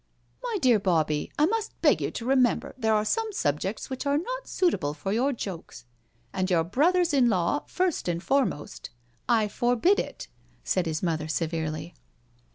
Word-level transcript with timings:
"My 0.43 0.57
dear 0.59 0.79
Bobbie, 0.79 1.31
I 1.37 1.45
must 1.45 1.79
beg 1.83 2.01
you 2.01 2.09
to 2.09 2.25
remember 2.25 2.73
there 2.75 2.95
are 2.95 3.05
some 3.05 3.31
subjects 3.31 3.87
which 3.87 4.07
are 4.07 4.17
not 4.17 4.47
suitable 4.49 4.95
foe 4.95 5.11
BRACKENHILL 5.11 5.23
HALL 5.25 5.33
29 5.35 5.49
your 5.53 5.57
jokes— 5.61 5.85
your 6.49 6.63
brothers 6.63 7.13
in 7.13 7.29
law 7.29 7.63
first 7.67 8.07
and 8.07 8.23
foremost. 8.23 8.89
I 9.29 9.47
forbid 9.47 9.99
it/* 9.99 10.27
said 10.63 10.87
his 10.87 11.03
mother 11.03 11.27
severely. 11.27 11.93